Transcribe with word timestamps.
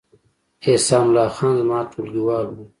احسان 0.67 1.01
الله 1.09 1.27
خان 1.35 1.53
زما 1.61 1.79
ټولګیوال 1.91 2.45
و 2.49 2.55